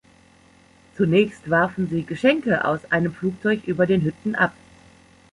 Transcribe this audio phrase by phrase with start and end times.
[0.97, 4.53] Zunächst warfen sie Geschenke aus einem Flugzeug über den Hütten ab.